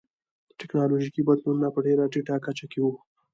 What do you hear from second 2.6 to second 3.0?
کې و